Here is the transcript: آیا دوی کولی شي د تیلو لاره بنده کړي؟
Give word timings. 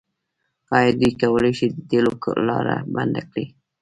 آیا 0.77 0.91
دوی 0.99 1.11
کولی 1.21 1.51
شي 1.57 1.65
د 1.71 1.77
تیلو 1.89 2.11
لاره 2.49 2.75
بنده 2.95 3.21
کړي؟ 3.29 3.45